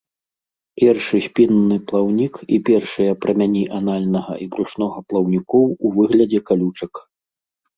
Першы 0.83 1.17
спінны 1.25 1.75
плаўнік 1.91 2.33
і 2.57 2.59
першыя 2.69 3.11
прамяні 3.25 3.63
анальнага 3.81 4.33
і 4.47 4.49
брушнога 4.57 4.97
плаўнікоў 5.11 5.65
у 5.71 5.87
выглядзе 5.99 6.39
калючак. 6.49 6.93